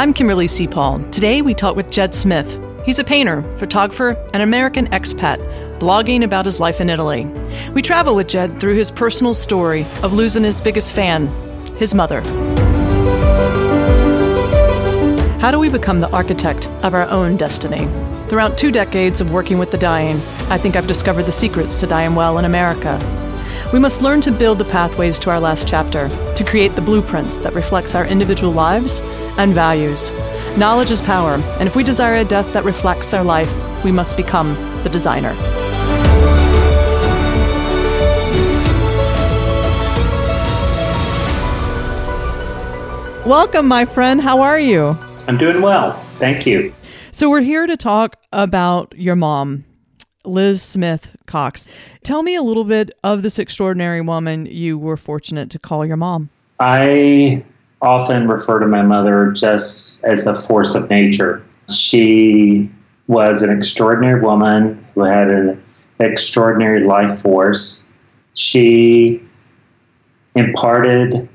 [0.00, 0.66] I'm Kimberly C.
[0.66, 1.04] Paul.
[1.10, 2.58] Today we talk with Jed Smith.
[2.86, 5.36] He's a painter, photographer, and American expat,
[5.78, 7.26] blogging about his life in Italy.
[7.74, 11.26] We travel with Jed through his personal story of losing his biggest fan,
[11.76, 12.22] his mother.
[15.38, 17.86] How do we become the architect of our own destiny?
[18.30, 20.16] Throughout two decades of working with the dying,
[20.48, 22.98] I think I've discovered the secrets to dying well in America.
[23.72, 27.38] We must learn to build the pathways to our last chapter, to create the blueprints
[27.38, 29.00] that reflects our individual lives
[29.38, 30.10] and values.
[30.56, 33.48] Knowledge is power, and if we desire a death that reflects our life,
[33.84, 35.36] we must become the designer.
[43.24, 44.20] Welcome, my friend.
[44.20, 44.98] How are you?
[45.28, 45.92] I'm doing well.
[46.18, 46.74] Thank you.
[47.12, 49.64] So, we're here to talk about your mom,
[50.24, 51.68] Liz Smith Cox.
[52.02, 55.96] Tell me a little bit of this extraordinary woman you were fortunate to call your
[55.96, 56.30] mom.
[56.58, 57.44] I
[57.82, 61.42] often refer to my mother just as a force of nature.
[61.72, 62.70] She
[63.06, 65.62] was an extraordinary woman who had an
[65.98, 67.86] extraordinary life force.
[68.34, 69.22] She
[70.34, 71.28] imparted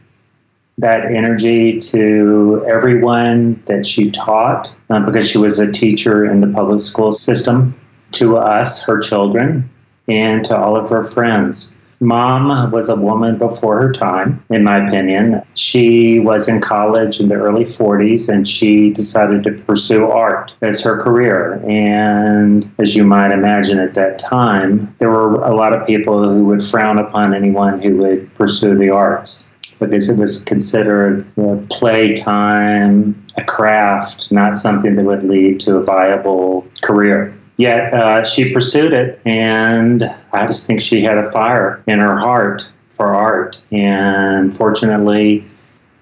[0.78, 6.48] that energy to everyone that she taught um, because she was a teacher in the
[6.48, 7.80] public school system,
[8.14, 9.70] to us, her children,
[10.08, 11.76] and to all of her friends.
[12.02, 15.42] Mom was a woman before her time, in my opinion.
[15.54, 20.82] She was in college in the early 40s and she decided to pursue art as
[20.82, 21.64] her career.
[21.68, 26.46] And as you might imagine at that time, there were a lot of people who
[26.46, 33.22] would frown upon anyone who would pursue the arts because it was considered a playtime,
[33.38, 37.38] a craft, not something that would lead to a viable career.
[37.58, 40.04] Yet uh, she pursued it, and
[40.34, 43.60] I just think she had a fire in her heart for art.
[43.72, 45.46] And fortunately,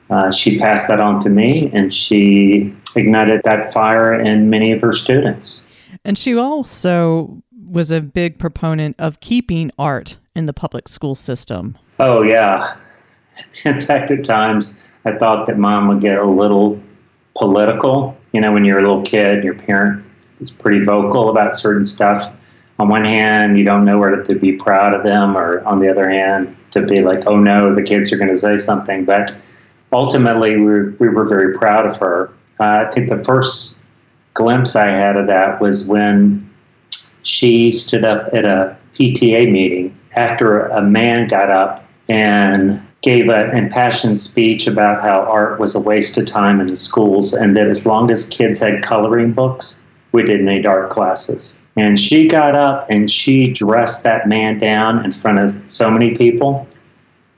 [0.10, 4.82] uh, she passed that on to me, and she ignited that fire in many of
[4.82, 5.68] her students.
[6.04, 11.78] And she also was a big proponent of keeping art in the public school system.
[12.00, 12.76] Oh, yeah.
[13.66, 16.82] In fact, at times I thought that mom would get a little
[17.36, 18.18] political.
[18.32, 20.08] You know, when you're a little kid, your parent
[20.44, 22.32] is pretty vocal about certain stuff.
[22.80, 25.90] On one hand, you don't know whether to be proud of them, or on the
[25.90, 29.06] other hand, to be like, oh no, the kids are going to say something.
[29.06, 29.36] But
[29.92, 32.30] ultimately, we we were very proud of her.
[32.60, 33.82] Uh, I think the first
[34.34, 36.50] glimpse I had of that was when
[37.22, 43.56] she stood up at a PTA meeting after a man got up and gave an
[43.56, 47.68] impassioned speech about how art was a waste of time in the schools and that
[47.68, 49.83] as long as kids had coloring books,
[50.14, 51.60] we didn't need art classes.
[51.76, 56.16] And she got up and she dressed that man down in front of so many
[56.16, 56.68] people.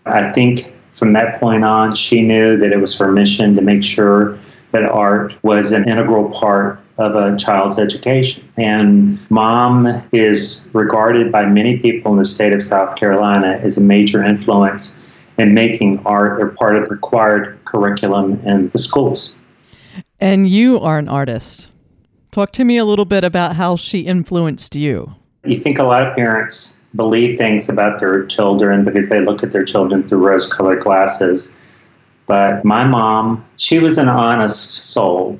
[0.05, 3.83] I think from that point on, she knew that it was her mission to make
[3.83, 4.37] sure
[4.71, 8.43] that art was an integral part of a child's education.
[8.57, 13.81] And mom is regarded by many people in the state of South Carolina as a
[13.81, 19.37] major influence in making art a part of the required curriculum in the schools.
[20.19, 21.69] And you are an artist.
[22.35, 25.15] Talk to me a little bit about how she influenced you.
[25.45, 29.53] You think a lot of parents believe things about their children because they look at
[29.53, 31.55] their children through rose colored glasses.
[32.25, 35.39] But my mom, she was an honest soul.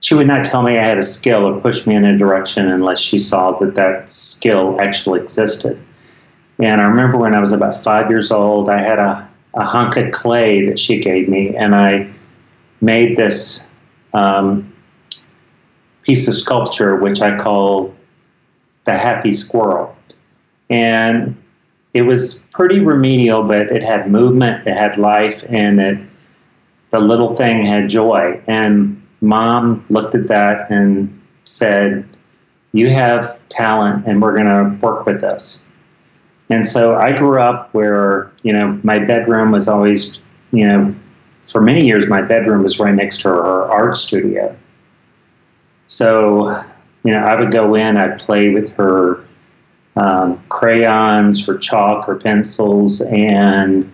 [0.00, 2.66] She would not tell me I had a skill or push me in a direction
[2.66, 5.80] unless she saw that that skill actually existed.
[6.58, 9.96] And I remember when I was about five years old, I had a a hunk
[9.96, 12.12] of clay that she gave me, and I
[12.80, 13.68] made this
[14.12, 14.71] um,
[16.02, 17.94] piece of sculpture, which I call
[18.84, 19.96] the Happy Squirrel.
[20.70, 21.36] And
[21.94, 25.98] it was pretty remedial, but it had movement, it had life, and it
[26.92, 28.40] the little thing had joy.
[28.46, 32.06] And mom looked at that and said,
[32.72, 35.66] You have talent, and we're going to work with this.
[36.50, 40.18] And so I grew up where, you know, my bedroom was always,
[40.52, 40.94] you know,
[41.50, 44.54] for many years, my bedroom was right next to her art studio.
[45.92, 46.48] So,
[47.04, 49.22] you know, I would go in, I'd play with her
[49.96, 53.92] um, crayons, her chalk, her pencils, and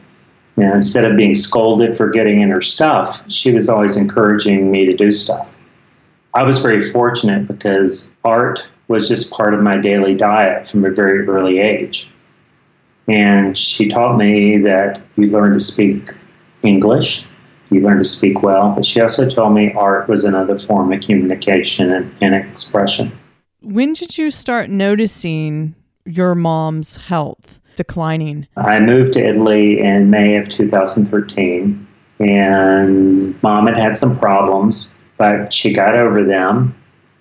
[0.56, 4.70] you know, instead of being scolded for getting in her stuff, she was always encouraging
[4.70, 5.56] me to do stuff.
[6.34, 10.90] I was very fortunate because art was just part of my daily diet from a
[10.90, 12.08] very early age.
[13.08, 16.14] And she taught me that you learn to speak
[16.62, 17.26] English,
[17.70, 21.00] you learn to speak well, but she also told me art was another form of
[21.00, 23.12] communication and, and expression.
[23.60, 25.74] When did you start noticing
[26.04, 28.46] your mom's health declining?
[28.56, 31.86] I moved to Italy in May of 2013,
[32.20, 34.94] and mom had had some problems.
[35.16, 36.74] but she got over them.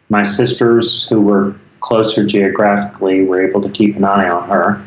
[0.09, 4.85] My sisters, who were closer geographically, were able to keep an eye on her.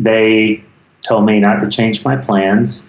[0.00, 0.64] They
[1.06, 2.86] told me not to change my plans.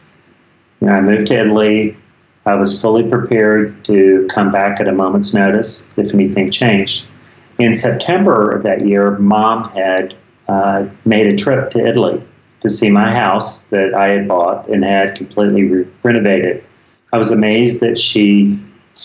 [0.89, 1.97] I moved to Italy.
[2.45, 7.05] I was fully prepared to come back at a moment's notice if anything changed.
[7.59, 10.15] In September of that year, mom had
[10.47, 12.21] uh, made a trip to Italy
[12.59, 16.63] to see my house that I had bought and had completely re- renovated.
[17.11, 18.49] I was amazed that she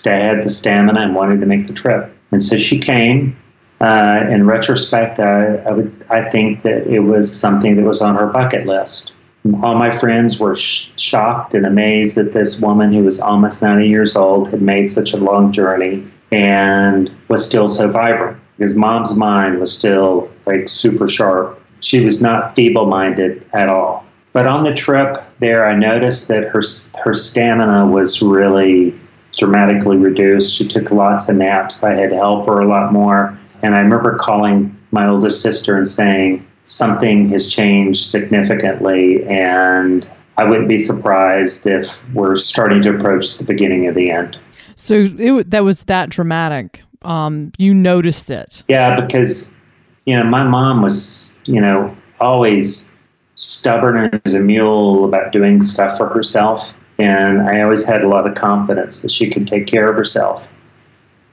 [0.04, 2.12] had the stamina and wanted to make the trip.
[2.30, 3.36] And so she came.
[3.80, 8.16] Uh, in retrospect, I, I, would, I think that it was something that was on
[8.16, 9.14] her bucket list.
[9.62, 13.88] All my friends were sh- shocked and amazed that this woman who was almost 90
[13.88, 18.38] years old had made such a long journey and was still so vibrant.
[18.56, 21.62] Because mom's mind was still like super sharp.
[21.80, 24.04] She was not feeble minded at all.
[24.32, 26.62] But on the trip there, I noticed that her
[27.02, 28.98] her stamina was really
[29.36, 30.54] dramatically reduced.
[30.54, 31.84] She took lots of naps.
[31.84, 33.38] I had to help her a lot more.
[33.62, 39.24] And I remember calling my oldest sister and saying, something has changed significantly.
[39.26, 44.38] And I wouldn't be surprised if we're starting to approach the beginning of the end.
[44.76, 46.82] So it, that was that dramatic.
[47.02, 48.62] Um, you noticed it.
[48.68, 49.56] Yeah, because,
[50.04, 52.92] you know, my mom was, you know, always
[53.36, 56.72] stubborn as a mule about doing stuff for herself.
[56.98, 60.48] And I always had a lot of confidence that she could take care of herself.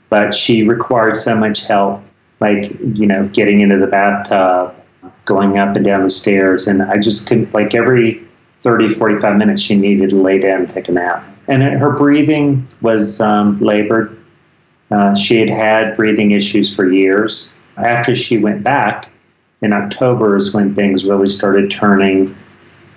[0.09, 2.01] But she required so much help,
[2.39, 4.75] like, you know, getting into the bathtub,
[5.25, 6.67] going up and down the stairs.
[6.67, 8.25] And I just couldn't, like, every
[8.61, 11.23] 30, 45 minutes, she needed to lay down and take a nap.
[11.47, 14.17] And her breathing was um, labored.
[14.91, 17.55] Uh, she had had breathing issues for years.
[17.77, 19.11] After she went back
[19.61, 22.35] in October, is when things really started turning.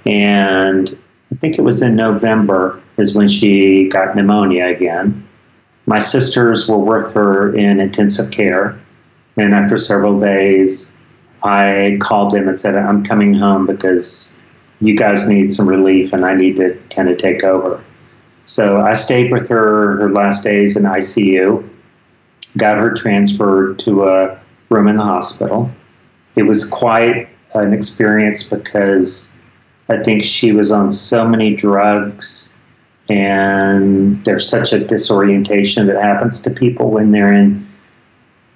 [0.06, 0.96] And
[1.32, 5.26] I think it was in November is when she got pneumonia again.
[5.86, 8.78] My sisters were with her in intensive care.
[9.36, 10.94] And after several days,
[11.43, 14.40] I called them and said, I'm coming home because
[14.81, 17.82] you guys need some relief and I need to kind of take over.
[18.44, 21.69] So I stayed with her her last days in ICU,
[22.56, 24.40] got her transferred to a
[24.70, 25.70] room in the hospital.
[26.35, 29.37] It was quite an experience because
[29.88, 32.56] I think she was on so many drugs,
[33.08, 37.67] and there's such a disorientation that happens to people when they're in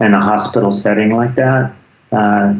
[0.00, 1.74] in a hospital setting like that.
[2.10, 2.54] Uh,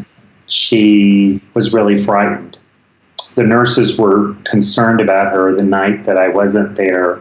[0.47, 2.59] she was really frightened.
[3.35, 7.21] The nurses were concerned about her the night that I wasn't there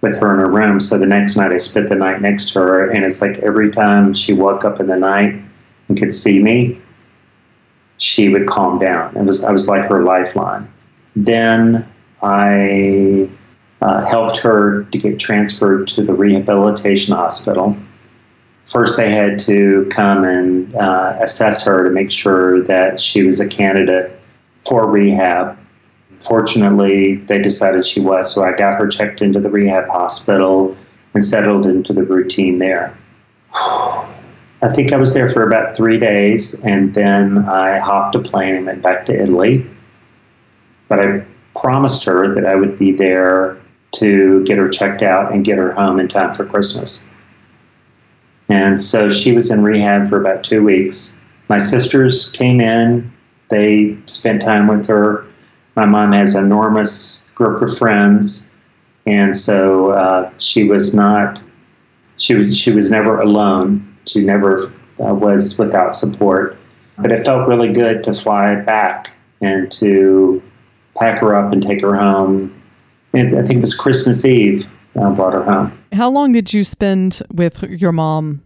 [0.00, 0.80] with her in her room.
[0.80, 3.70] So the next night I spent the night next to her, and it's like every
[3.70, 5.40] time she woke up in the night
[5.88, 6.80] and could see me,
[7.98, 9.16] she would calm down.
[9.16, 10.70] It was I was like her lifeline.
[11.16, 11.86] Then
[12.22, 13.28] I
[13.82, 17.76] uh, helped her to get transferred to the rehabilitation hospital.
[18.68, 23.40] First, they had to come and uh, assess her to make sure that she was
[23.40, 24.20] a candidate
[24.66, 25.58] for rehab.
[26.20, 30.76] Fortunately, they decided she was, so I got her checked into the rehab hospital
[31.14, 32.96] and settled into the routine there.
[33.54, 38.54] I think I was there for about three days, and then I hopped a plane
[38.54, 39.64] and went back to Italy.
[40.88, 41.24] But I
[41.58, 43.58] promised her that I would be there
[43.92, 47.10] to get her checked out and get her home in time for Christmas.
[48.48, 51.18] And so she was in rehab for about two weeks.
[51.48, 53.12] My sisters came in,
[53.48, 55.26] they spent time with her.
[55.76, 58.52] My mom has an enormous group of friends,
[59.06, 61.40] and so uh, she was not.
[62.16, 66.56] She was she was never alone she never uh, was without support.
[66.98, 70.42] But it felt really good to fly back and to
[70.98, 72.54] pack her up and take her home.
[73.12, 74.68] And I think it was Christmas Eve.
[74.96, 75.78] I brought her home.
[75.92, 78.42] How long did you spend with your mom?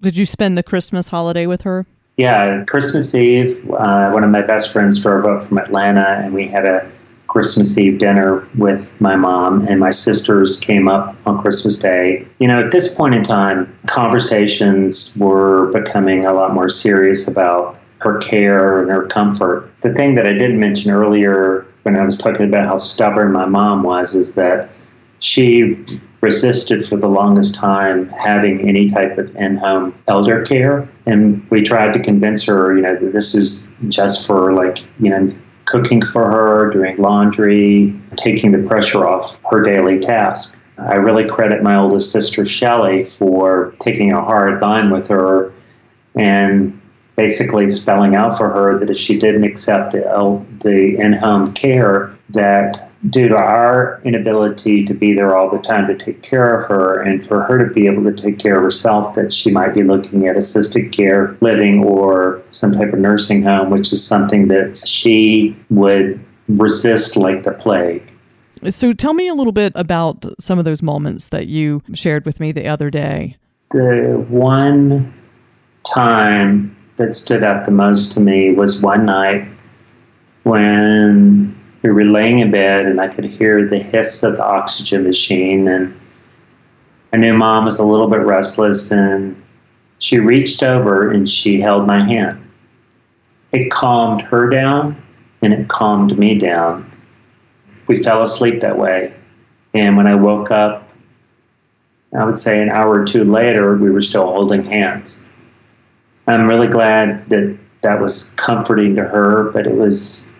[0.00, 1.86] Did you spend the Christmas holiday with her?
[2.16, 3.58] Yeah, Christmas Eve.
[3.70, 6.90] Uh, one of my best friends drove up from Atlanta, and we had a
[7.26, 12.26] Christmas Eve dinner with my mom, and my sisters came up on Christmas Day.
[12.38, 17.78] You know, at this point in time, conversations were becoming a lot more serious about
[17.98, 19.70] her care and her comfort.
[19.82, 23.46] The thing that I didn't mention earlier when I was talking about how stubborn my
[23.46, 24.70] mom was is that
[25.18, 25.84] she
[26.20, 31.92] resisted for the longest time having any type of in-home elder care and we tried
[31.92, 35.32] to convince her you know this is just for like you know
[35.66, 40.62] cooking for her, doing laundry, taking the pressure off her daily task.
[40.78, 45.52] I really credit my oldest sister, Shelley, for taking a hard line with her
[46.14, 46.80] and
[47.16, 50.02] basically spelling out for her that if she didn't accept the,
[50.60, 55.96] the in-home care, that due to our inability to be there all the time to
[55.96, 59.14] take care of her and for her to be able to take care of herself
[59.14, 63.70] that she might be looking at assisted care living or some type of nursing home
[63.70, 68.12] which is something that she would resist like the plague.
[68.70, 72.40] So tell me a little bit about some of those moments that you shared with
[72.40, 73.36] me the other day.
[73.70, 75.12] The one
[75.94, 79.46] time that stood out the most to me was one night
[80.44, 81.55] when
[81.86, 85.68] we were laying in bed and I could hear the hiss of the oxygen machine
[85.68, 85.98] and
[87.12, 89.40] I knew mom was a little bit restless and
[89.98, 92.42] she reached over and she held my hand.
[93.52, 95.00] It calmed her down
[95.42, 96.90] and it calmed me down.
[97.86, 99.14] We fell asleep that way.
[99.72, 100.90] And when I woke up,
[102.18, 105.28] I would say an hour or two later, we were still holding hands.
[106.26, 110.34] I'm really glad that that was comforting to her, but it was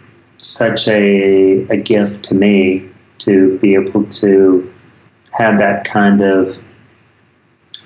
[0.46, 2.88] such a, a gift to me
[3.18, 4.72] to be able to
[5.32, 6.58] have that kind of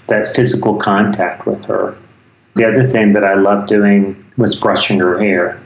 [0.07, 1.97] that physical contact with her.
[2.55, 5.63] The other thing that I loved doing was brushing her hair.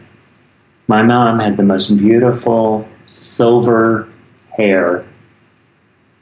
[0.87, 4.09] My mom had the most beautiful silver
[4.51, 5.05] hair,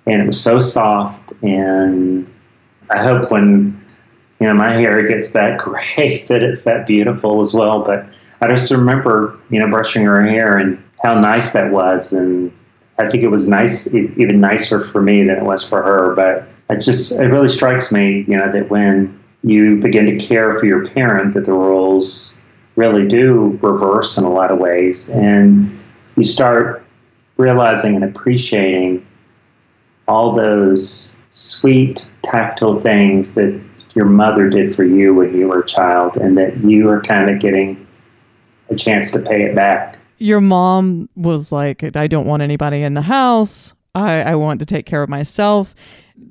[0.06, 1.32] and it was so soft.
[1.42, 2.32] And
[2.90, 3.78] I hope when
[4.40, 7.84] you know my hair gets that gray that it's that beautiful as well.
[7.84, 8.06] But
[8.42, 12.12] I just remember, you know, brushing her hair and how nice that was.
[12.12, 12.52] And
[12.98, 16.14] I think it was nice, even nicer for me than it was for her.
[16.14, 20.58] But it just, it really strikes me, you know, that when you begin to care
[20.58, 22.42] for your parent, that the roles
[22.74, 25.08] really do reverse in a lot of ways.
[25.10, 25.78] And
[26.16, 26.84] you start
[27.36, 29.06] realizing and appreciating
[30.08, 33.60] all those sweet, tactile things that
[33.94, 37.30] your mother did for you when you were a child, and that you are kind
[37.30, 37.86] of getting
[38.72, 39.98] a chance to pay it back.
[40.18, 43.74] Your mom was like, I don't want anybody in the house.
[43.94, 45.74] I, I want to take care of myself.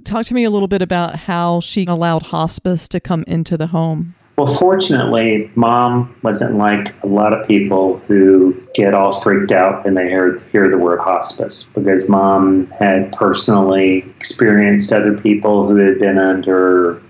[0.03, 3.67] Talk to me a little bit about how she allowed hospice to come into the
[3.67, 4.15] home.
[4.38, 9.93] Well, fortunately, mom wasn't like a lot of people who get all freaked out when
[9.93, 16.00] they hear, hear the word hospice because mom had personally experienced other people who had
[16.00, 17.03] been under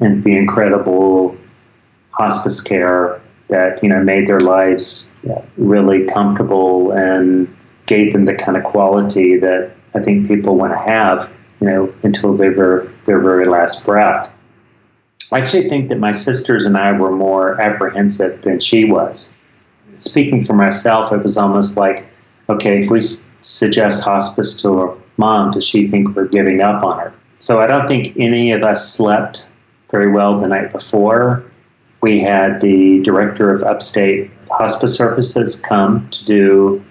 [0.00, 1.34] the incredible
[2.10, 5.12] hospice care that you know made their lives
[5.56, 7.54] really comfortable and
[7.86, 11.94] gave them the kind of quality that I think people want to have, you know,
[12.02, 14.32] until their very, their very last breath.
[15.32, 19.40] I actually think that my sisters and I were more apprehensive than she was.
[19.96, 22.06] Speaking for myself, it was almost like,
[22.48, 26.98] okay, if we suggest hospice to her mom, does she think we're giving up on
[26.98, 27.14] her?
[27.38, 29.46] So I don't think any of us slept
[29.90, 31.44] very well the night before
[32.02, 36.84] we had the director of upstate hospice services come to do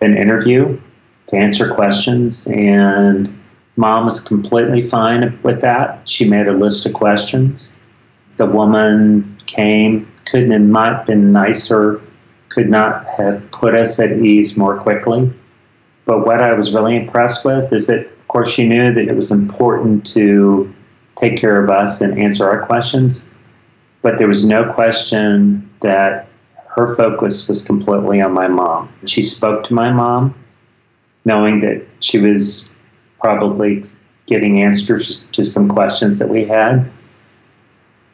[0.00, 0.78] an interview
[1.26, 3.34] to answer questions and
[3.76, 6.08] mom was completely fine with that.
[6.08, 7.76] She made a list of questions.
[8.36, 12.02] The woman came couldn't have not been nicer
[12.50, 15.32] could not have put us at ease more quickly.
[16.04, 19.14] But what i was really impressed with is that of course she knew that it
[19.14, 20.72] was important to
[21.16, 23.27] take care of us and answer our questions
[24.08, 26.30] but there was no question that
[26.66, 28.90] her focus was completely on my mom.
[29.04, 30.34] She spoke to my mom,
[31.26, 32.74] knowing that she was
[33.20, 33.84] probably
[34.24, 36.90] getting answers to some questions that we had.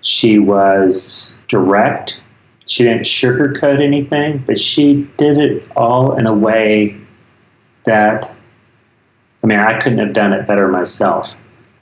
[0.00, 2.20] She was direct.
[2.66, 7.00] She didn't sugarcoat anything, but she did it all in a way
[7.84, 8.34] that,
[9.44, 11.36] I mean, I couldn't have done it better myself.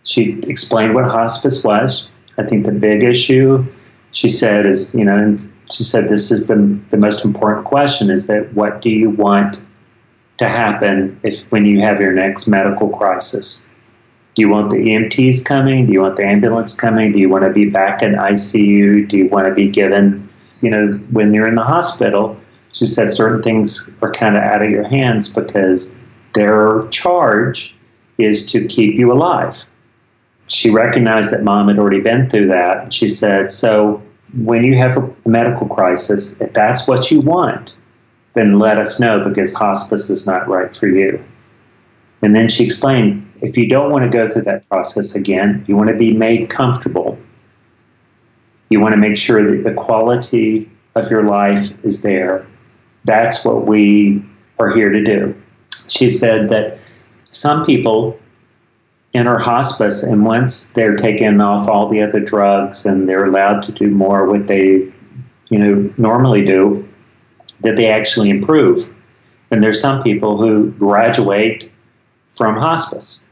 [0.04, 2.10] She explained what hospice was.
[2.36, 3.66] I think the big issue
[4.12, 8.10] she said is, you know, and she said this is the, the most important question
[8.10, 9.60] is that what do you want
[10.38, 13.68] to happen if when you have your next medical crisis?
[14.34, 15.86] Do you want the EMTs coming?
[15.86, 17.12] Do you want the ambulance coming?
[17.12, 19.08] Do you want to be back in ICU?
[19.08, 20.28] Do you want to be given,
[20.62, 22.38] you know, when you're in the hospital?
[22.72, 26.02] She said certain things are kind of out of your hands because
[26.32, 27.76] their charge
[28.16, 29.66] is to keep you alive
[30.52, 32.92] she recognized that mom had already been through that.
[32.92, 34.02] She said, So
[34.34, 37.74] when you have a medical crisis, if that's what you want,
[38.34, 41.22] then let us know because hospice is not right for you.
[42.20, 45.76] And then she explained if you don't want to go through that process again, you
[45.76, 47.18] want to be made comfortable.
[48.68, 52.46] You want to make sure that the quality of your life is there.
[53.04, 54.22] That's what we
[54.58, 55.34] are here to do.
[55.88, 56.80] She said that
[57.24, 58.18] some people
[59.14, 63.72] enter hospice, and once they're taken off all the other drugs and they're allowed to
[63.72, 64.90] do more what they,
[65.50, 66.88] you know, normally do,
[67.60, 68.92] that they actually improve.
[69.50, 71.70] And there's some people who graduate
[72.30, 73.26] from hospice.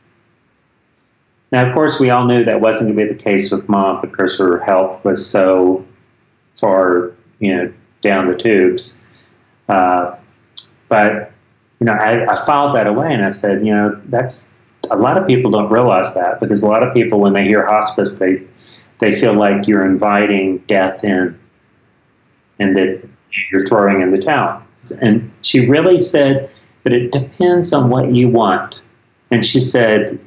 [1.50, 4.00] Now, of course, we all knew that wasn't going to be the case with mom
[4.02, 5.84] because her health was so
[6.58, 7.72] far, you know,
[8.02, 9.04] down the tubes.
[9.68, 10.14] Uh,
[10.88, 11.32] but
[11.80, 14.56] you know, I, I filed that away and I said, you know, that's
[14.90, 17.66] a lot of people don't realize that because a lot of people, when they hear
[17.66, 18.42] hospice, they
[18.98, 21.38] they feel like you're inviting death in,
[22.58, 23.02] and that
[23.50, 24.62] you're throwing in the towel.
[25.00, 26.50] And she really said,
[26.82, 28.80] but it depends on what you want.
[29.30, 30.18] And she said,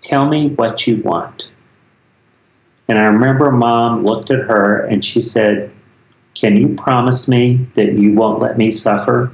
[0.00, 1.50] tell me what you want.
[2.88, 5.72] And I remember mom looked at her and she said,
[6.34, 9.32] Can you promise me that you won't let me suffer?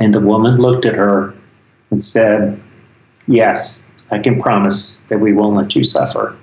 [0.00, 1.32] And the woman looked at her
[1.90, 2.60] and said,
[3.26, 6.36] Yes, I can promise that we won't let you suffer.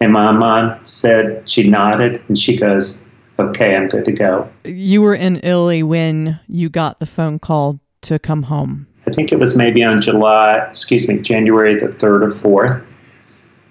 [0.00, 3.04] And my mom said, she nodded and she goes,
[3.38, 4.48] Okay, I'm good to go.
[4.64, 8.86] You were in Italy when you got the phone call to come home.
[9.06, 12.84] I think it was maybe on July, excuse me, January the 3rd or 4th.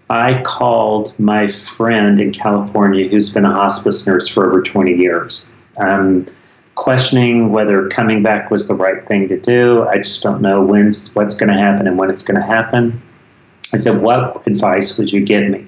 [0.09, 5.51] I called my friend in California who's been a hospice nurse for over 20 years.
[5.77, 6.25] Um,
[6.87, 9.85] questioning whether coming back was the right thing to do.
[9.89, 13.01] I just don't know when's what's going to happen and when it's going to happen.
[13.73, 15.67] I said, "What advice would you give me?"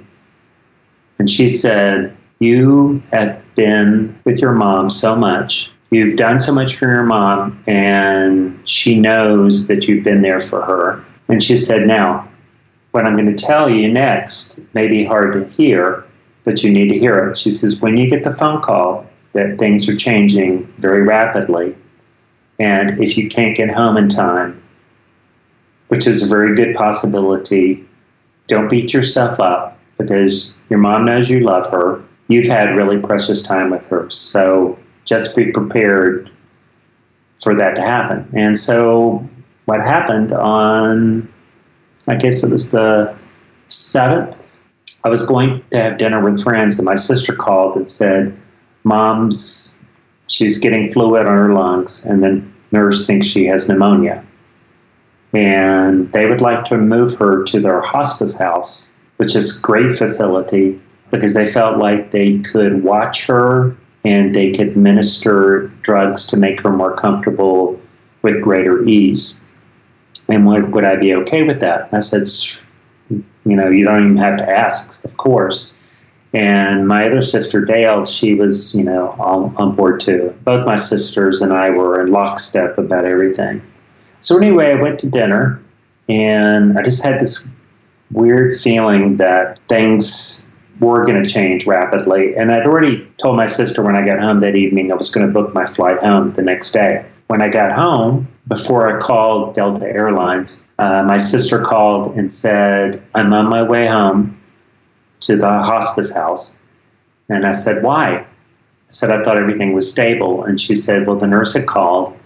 [1.20, 5.74] And she said, "You have been with your mom so much.
[5.92, 10.62] You've done so much for your mom, and she knows that you've been there for
[10.62, 12.30] her." And she said, "Now,
[12.92, 16.02] what I'm going to tell you next may be hard to hear,
[16.46, 19.60] but you need to hear it." She says, "When you get the phone call, that
[19.60, 21.76] things are changing very rapidly.
[22.60, 24.62] And if you can't get home in time,
[25.88, 27.86] which is a very good possibility,
[28.48, 32.04] don't beat yourself up because your mom knows you love her.
[32.28, 34.10] You've had really precious time with her.
[34.10, 36.30] So just be prepared
[37.42, 38.30] for that to happen.
[38.34, 39.28] And so
[39.66, 41.32] what happened on,
[42.08, 43.16] I guess it was the
[43.70, 44.58] 7th,
[45.04, 48.38] I was going to have dinner with friends, and my sister called and said,
[48.90, 49.84] mom's
[50.28, 54.24] she's getting fluid on her lungs, and the nurse thinks she has pneumonia.
[55.34, 59.96] And they would like to move her to their hospice house, which is a great
[59.96, 66.38] facility because they felt like they could watch her and they could administer drugs to
[66.38, 67.80] make her more comfortable
[68.22, 69.42] with greater ease.
[70.30, 71.90] And would, would I be okay with that?
[71.92, 72.24] I said,
[73.10, 75.74] you know, you don't even have to ask, of course.
[76.34, 80.36] And my other sister, Dale, she was, you know, on, on board too.
[80.44, 83.62] Both my sisters and I were in lockstep about everything.
[84.22, 85.62] So, anyway, I went to dinner
[86.08, 87.50] and I just had this
[88.12, 92.36] weird feeling that things were going to change rapidly.
[92.36, 95.26] And I'd already told my sister when I got home that evening I was going
[95.26, 97.06] to book my flight home the next day.
[97.28, 103.04] When I got home, before I called Delta Airlines, uh, my sister called and said,
[103.14, 104.39] I'm on my way home
[105.22, 106.58] to the hospice house.
[107.30, 108.18] And I said, Why?
[108.20, 108.26] I
[108.90, 110.44] said, I thought everything was stable.
[110.44, 112.18] And she said, Well, the nurse had called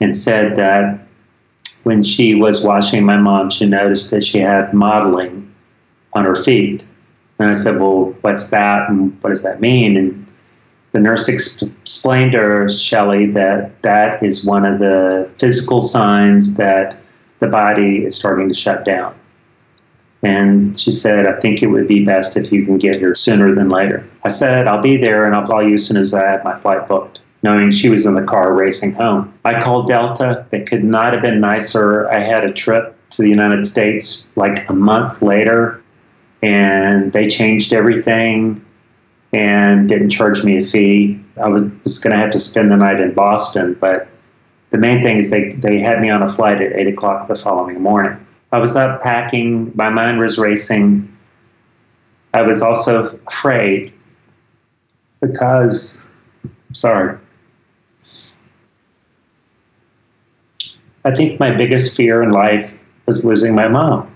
[0.00, 1.06] and said that
[1.84, 5.52] when she was washing my mom, she noticed that she had mottling
[6.12, 6.84] on her feet.
[7.38, 8.88] And I said, Well, what's that?
[8.88, 9.96] And what does that mean?
[9.96, 10.26] And
[10.92, 16.56] the nurse ex- explained to her, Shelley, that that is one of the physical signs
[16.58, 16.98] that
[17.38, 19.14] the body is starting to shut down.
[20.22, 23.54] And she said, I think it would be best if you can get here sooner
[23.54, 24.08] than later.
[24.22, 26.56] I said, I'll be there and I'll call you as soon as I have my
[26.58, 29.34] flight booked, knowing she was in the car racing home.
[29.44, 30.46] I called Delta.
[30.50, 32.08] They could not have been nicer.
[32.08, 35.82] I had a trip to the United States like a month later,
[36.40, 38.64] and they changed everything
[39.32, 41.20] and didn't charge me a fee.
[41.42, 44.08] I was, was going to have to spend the night in Boston, but
[44.70, 47.34] the main thing is they, they had me on a flight at 8 o'clock the
[47.34, 48.24] following morning.
[48.52, 51.08] I was up packing, my mind was racing.
[52.34, 53.92] I was also afraid
[55.20, 56.04] because,
[56.72, 57.18] sorry,
[61.04, 64.14] I think my biggest fear in life was losing my mom.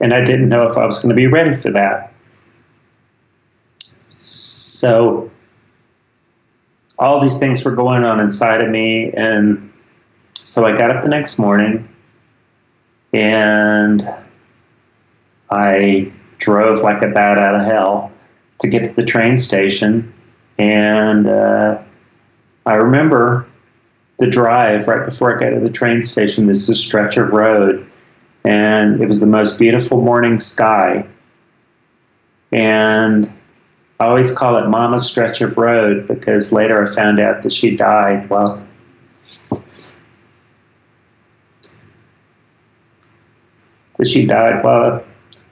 [0.00, 2.12] And I didn't know if I was going to be ready for that.
[3.78, 5.30] So,
[6.98, 9.12] all these things were going on inside of me.
[9.12, 9.72] And
[10.34, 11.88] so I got up the next morning
[13.16, 14.06] and
[15.50, 18.12] I drove like a bat out of hell
[18.58, 20.12] to get to the train station.
[20.58, 21.80] And uh,
[22.66, 23.48] I remember
[24.18, 26.46] the drive right before I got to the train station.
[26.46, 27.90] This stretch of road,
[28.44, 31.06] and it was the most beautiful morning sky.
[32.52, 33.32] And
[33.98, 37.76] I always call it Mama's Stretch of Road because later I found out that she
[37.76, 38.66] died while
[43.96, 45.04] that she died while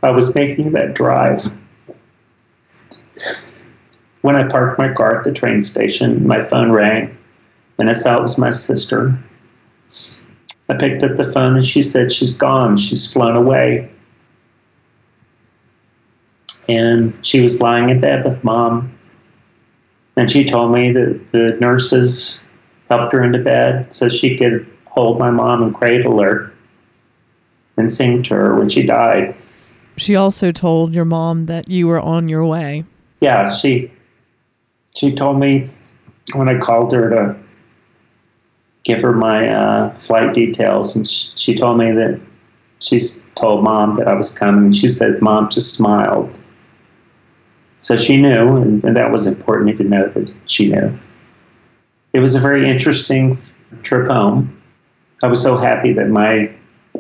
[0.03, 1.51] I was making that drive.
[4.23, 7.17] When I parked my car at the train station, my phone rang,
[7.79, 9.19] and I saw it was my sister.
[10.69, 12.79] I picked up the phone and she said she's gone.
[12.79, 13.91] She's flown away.
[16.69, 18.99] And she was lying in bed with mom.
[20.17, 22.47] And she told me that the nurses
[22.89, 26.54] helped her into bed so she could hold my mom and cradle her
[27.77, 29.35] and sing to her when she died.
[29.97, 32.85] She also told your mom that you were on your way.
[33.21, 33.91] Yeah, she
[34.95, 35.69] she told me
[36.35, 37.37] when I called her to
[38.85, 42.21] give her my uh, flight details, and she, she told me that
[42.81, 43.01] she
[43.35, 44.73] told mom that I was coming.
[44.73, 46.41] She said mom just smiled.
[47.79, 50.99] So she knew, and, and that was important to know that she knew.
[52.13, 53.39] It was a very interesting
[53.83, 54.61] trip home.
[55.23, 56.51] I was so happy that my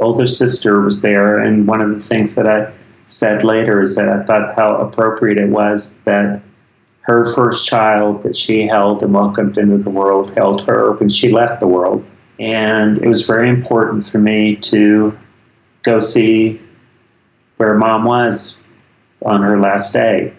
[0.00, 2.72] older sister was there, and one of the things that I
[3.06, 6.40] said later is that I thought how appropriate it was that
[7.02, 11.30] her first child that she held and welcomed into the world held her when she
[11.30, 12.10] left the world.
[12.40, 15.16] And it was very important for me to
[15.82, 16.58] go see
[17.58, 18.58] where mom was
[19.22, 20.34] on her last day.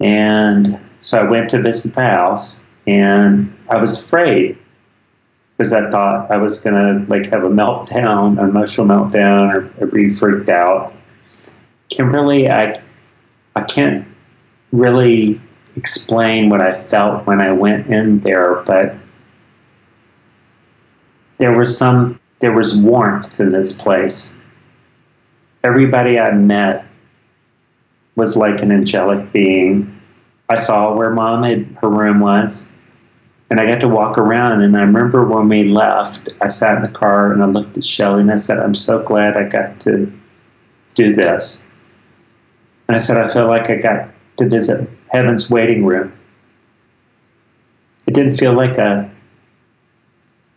[0.00, 4.58] And so I went to visit the house and I was afraid
[5.60, 9.88] because I thought I was gonna like have a meltdown, an emotional meltdown, or, or
[9.88, 10.94] be freaked out.
[11.90, 12.80] Kimberly, I
[13.54, 14.08] I can't
[14.72, 15.38] really
[15.76, 18.94] explain what I felt when I went in there, but
[21.36, 24.34] there was some there was warmth in this place.
[25.62, 26.86] Everybody I met
[28.16, 29.94] was like an angelic being.
[30.48, 32.72] I saw where mom had her room was,
[33.50, 34.62] and I got to walk around.
[34.62, 37.84] And I remember when we left, I sat in the car and I looked at
[37.84, 40.10] Shelley and I said, "I'm so glad I got to
[40.94, 41.66] do this."
[42.88, 46.12] And I said, "I feel like I got to visit heaven's waiting room.
[48.06, 49.10] It didn't feel like a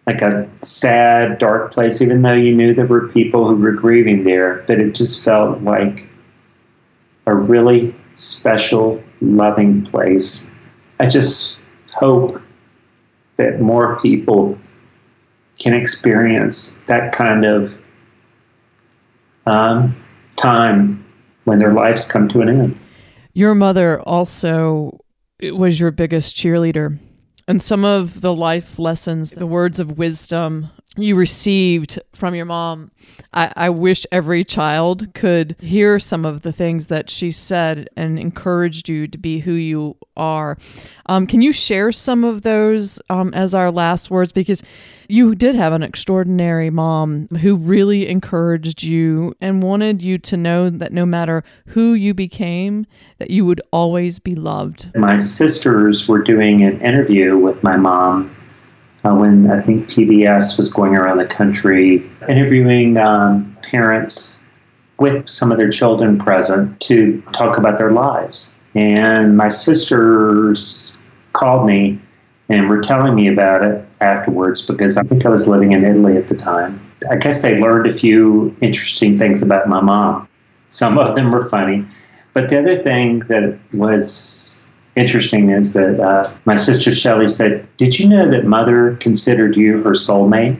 [0.06, 4.26] like a sad, dark place, even though you knew there were people who were grieving
[4.26, 6.10] there, but it just felt like
[7.26, 10.52] a really special, loving place.
[11.00, 11.58] I just
[11.96, 12.42] hope
[13.38, 14.58] that more people
[15.60, 17.78] can experience that kind of
[19.46, 19.96] um,
[20.36, 21.04] time
[21.46, 22.80] when their lives come to an end.
[23.34, 25.00] Your mother also
[25.42, 27.00] was your biggest cheerleader.
[27.48, 32.92] And some of the life lessons, the words of wisdom you received from your mom,
[33.34, 38.20] I, I, wish every child could hear some of the things that she said and
[38.20, 40.58] encouraged you to be who you are.
[41.08, 44.32] Um, can you share some of those um, as our last words?
[44.32, 44.62] Because
[45.08, 50.70] you did have an extraordinary mom who really encouraged you and wanted you to know
[50.70, 52.86] that no matter who you became,
[53.18, 54.96] that you would always be loved.
[54.96, 58.36] My sisters were doing an interview with my mom
[59.04, 64.46] uh, when I think PBS was going around the country interviewing um, parents
[65.00, 68.58] with some of their children present to talk about their lives.
[68.76, 71.02] And my sisters
[71.34, 72.00] called me
[72.50, 76.18] and were telling me about it afterwards because I think I was living in Italy
[76.18, 76.80] at the time.
[77.10, 80.28] I guess they learned a few interesting things about my mom.
[80.70, 81.86] Some of them were funny.
[82.34, 88.00] But the other thing that was interesting is that uh, my sister Shelley said, Did
[88.00, 90.60] you know that mother considered you her soulmate?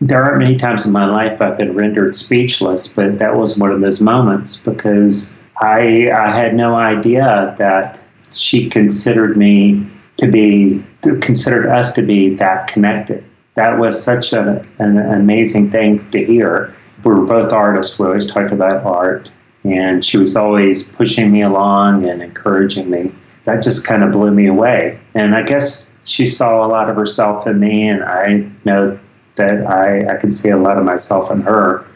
[0.00, 3.70] There aren't many times in my life I've been rendered speechless, but that was one
[3.70, 10.82] of those moments because I, I had no idea that she considered me to be
[11.20, 13.24] considered us to be that connected.
[13.54, 16.74] That was such a, an amazing thing to hear.
[17.04, 17.98] We were both artists.
[17.98, 19.30] We always talked about art,
[19.64, 23.12] and she was always pushing me along and encouraging me.
[23.44, 25.00] That just kind of blew me away.
[25.14, 28.98] And I guess she saw a lot of herself in me, and I know
[29.36, 31.86] that I, I can see a lot of myself in her.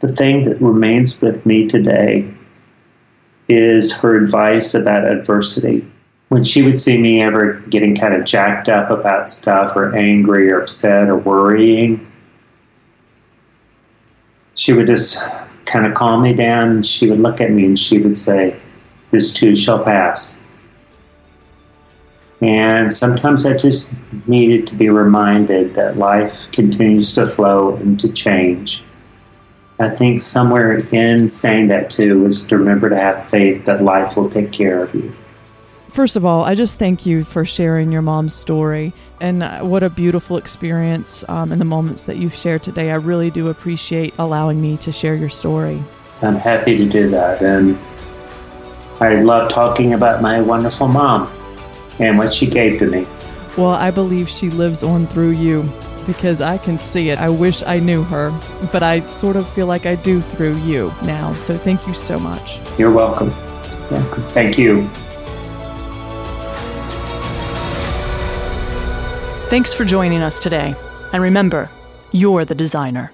[0.00, 2.32] The thing that remains with me today
[3.48, 5.86] is her advice about adversity.
[6.28, 10.50] When she would see me ever getting kind of jacked up about stuff or angry
[10.50, 12.06] or upset or worrying,
[14.54, 15.26] she would just
[15.68, 18.58] kind of calm me down and she would look at me and she would say,
[19.10, 20.42] This too shall pass.
[22.40, 23.94] And sometimes I just
[24.26, 28.84] needed to be reminded that life continues to flow and to change
[29.80, 34.16] I think somewhere in saying that too is to remember to have faith that life
[34.16, 35.12] will take care of you.
[35.90, 39.82] First of all, I just thank you for sharing your mom's story and uh, what
[39.82, 42.90] a beautiful experience um, in the moments that you've shared today.
[42.90, 45.82] I really do appreciate allowing me to share your story.
[46.22, 47.42] I'm happy to do that.
[47.42, 47.78] And
[49.00, 51.32] I love talking about my wonderful mom
[51.98, 53.06] and what she gave to me.
[53.56, 55.68] Well, I believe she lives on through you
[56.06, 57.18] because I can see it.
[57.18, 58.30] I wish I knew her,
[58.72, 61.32] but I sort of feel like I do through you now.
[61.34, 62.58] So thank you so much.
[62.78, 63.30] You're welcome.
[64.30, 64.88] Thank you.
[69.48, 70.74] Thanks for joining us today.
[71.14, 71.70] And remember,
[72.12, 73.12] you're the designer.